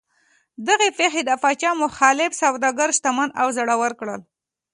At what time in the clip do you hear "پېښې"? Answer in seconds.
0.99-1.21